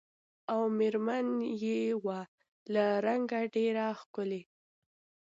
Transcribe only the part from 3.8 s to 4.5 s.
ښکلې